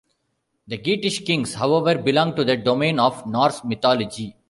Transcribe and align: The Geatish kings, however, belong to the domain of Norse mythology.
The 0.65 0.79
Geatish 0.79 1.27
kings, 1.27 1.53
however, 1.53 1.95
belong 1.99 2.35
to 2.35 2.43
the 2.43 2.57
domain 2.57 2.99
of 2.99 3.23
Norse 3.27 3.63
mythology. 3.63 4.35